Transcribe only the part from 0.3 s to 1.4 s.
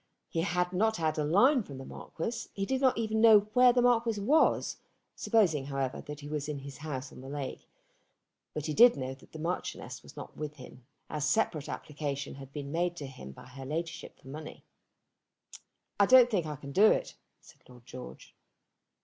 had not had a